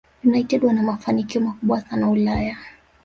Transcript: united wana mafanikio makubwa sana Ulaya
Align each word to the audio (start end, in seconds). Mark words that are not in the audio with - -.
united 0.23 0.63
wana 0.63 0.83
mafanikio 0.83 1.41
makubwa 1.41 1.81
sana 1.81 2.09
Ulaya 2.09 2.57